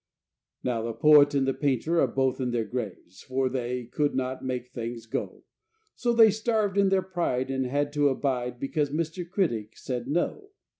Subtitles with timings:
[0.63, 4.69] Now the poet and painter are both in their graves, For they could not make
[4.71, 5.43] things go,
[5.93, 9.29] So they starved in their pride and had to abide Because Mr.
[9.29, 10.49] Critic said "No."